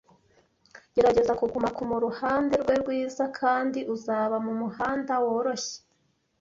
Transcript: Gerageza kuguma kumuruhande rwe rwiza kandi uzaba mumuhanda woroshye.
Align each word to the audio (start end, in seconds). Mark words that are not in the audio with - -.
Gerageza 0.95 1.33
kuguma 1.39 1.69
kumuruhande 1.77 2.53
rwe 2.61 2.75
rwiza 2.81 3.23
kandi 3.39 3.79
uzaba 3.95 4.35
mumuhanda 4.45 5.13
woroshye. 5.25 5.77